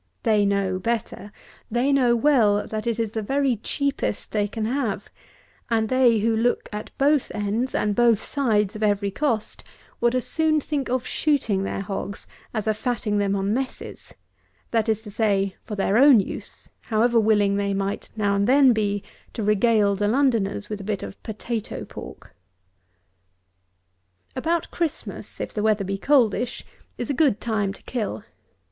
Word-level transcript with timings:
They 0.23 0.47
know 0.47 0.79
better. 0.79 1.31
They 1.69 1.93
know 1.93 2.15
well, 2.15 2.65
that 2.65 2.87
it 2.87 2.99
is 2.99 3.11
the 3.11 3.21
very 3.21 3.57
cheapest 3.57 4.31
they 4.31 4.47
can 4.47 4.65
have; 4.65 5.11
and 5.69 5.89
they, 5.89 6.17
who 6.17 6.35
look 6.35 6.67
at 6.73 6.89
both 6.97 7.31
ends 7.35 7.75
and 7.75 7.93
both 7.93 8.25
sides 8.25 8.75
of 8.75 8.81
every 8.81 9.11
cost, 9.11 9.63
would 9.99 10.15
as 10.15 10.25
soon 10.25 10.59
think 10.59 10.89
of 10.89 11.05
shooting 11.05 11.61
their 11.61 11.81
hogs 11.81 12.25
as 12.51 12.65
of 12.65 12.77
fatting 12.77 13.19
them 13.19 13.35
on 13.35 13.53
messes; 13.53 14.11
that 14.71 14.89
is 14.89 15.03
to 15.03 15.11
say, 15.11 15.55
for 15.65 15.75
their 15.75 15.97
own 15.99 16.19
use, 16.19 16.67
however 16.85 17.19
willing 17.19 17.57
they 17.57 17.71
might 17.75 18.09
now 18.15 18.33
and 18.33 18.47
then 18.47 18.73
be 18.73 19.03
to 19.33 19.43
regale 19.43 19.95
the 19.95 20.07
Londoners 20.07 20.67
with 20.67 20.81
a 20.81 20.83
bit 20.83 21.03
of 21.03 21.21
potato 21.21 21.85
pork. 21.85 22.33
146. 24.33 24.33
About 24.35 24.71
Christmas, 24.71 25.39
if 25.39 25.53
the 25.53 25.61
weather 25.61 25.83
be 25.83 25.99
coldish, 25.99 26.65
is 26.97 27.11
a 27.11 27.13
good 27.13 27.39
time 27.39 27.71
to 27.71 27.83
kill. 27.83 28.23